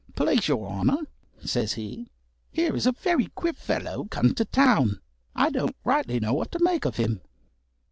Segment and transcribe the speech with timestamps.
[0.15, 0.97] "Please your Honour,"
[1.45, 2.09] says he,
[2.49, 4.99] "here is a very queer fellow come to town.
[5.35, 7.21] I don't rightly know what to make of him."